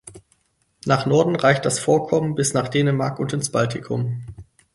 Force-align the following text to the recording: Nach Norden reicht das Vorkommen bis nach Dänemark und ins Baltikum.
Nach 0.87 1.05
Norden 1.05 1.35
reicht 1.35 1.63
das 1.63 1.77
Vorkommen 1.77 2.33
bis 2.33 2.55
nach 2.55 2.69
Dänemark 2.69 3.19
und 3.19 3.33
ins 3.33 3.51
Baltikum. 3.51 4.23